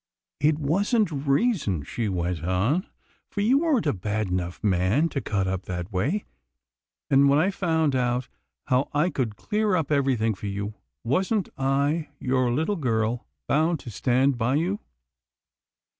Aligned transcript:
"It 0.49 0.57
wasn't 0.57 1.11
reason," 1.11 1.83
she 1.83 2.09
went 2.09 2.43
on," 2.43 2.87
for 3.31 3.41
you 3.41 3.59
weren't 3.59 3.85
a 3.85 3.93
bad 3.93 4.29
enough 4.29 4.63
man 4.63 5.09
to 5.09 5.21
cut 5.21 5.45
up 5.47 5.65
that 5.67 5.93
way, 5.93 6.25
and, 7.11 7.29
when 7.29 7.37
I 7.37 7.51
found 7.51 7.95
out 7.95 8.27
how 8.65 8.89
I 8.95 9.11
could 9.11 9.35
clear 9.35 9.75
up 9.75 9.91
everything 9.91 10.33
for 10.33 10.47
you, 10.47 10.73
wasn't 11.03 11.49
I, 11.55 12.09
your 12.19 12.51
little 12.51 12.77
girl, 12.77 13.27
bound 13.47 13.79
to 13.81 13.91
stand 13.91 14.39
by 14.39 14.55
you 14.55 14.79